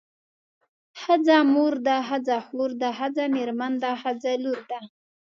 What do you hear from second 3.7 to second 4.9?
ده ښځه لور ده.